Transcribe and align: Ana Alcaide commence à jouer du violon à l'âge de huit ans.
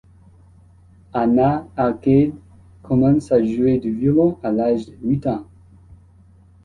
Ana 1.13 1.61
Alcaide 1.77 2.33
commence 2.81 3.31
à 3.31 3.45
jouer 3.45 3.77
du 3.77 3.93
violon 3.93 4.39
à 4.41 4.51
l'âge 4.51 4.87
de 4.87 4.97
huit 5.03 5.27
ans. 5.27 5.45